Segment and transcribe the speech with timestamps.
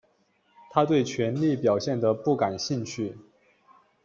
[0.71, 3.15] 他对权力表现得不感兴趣。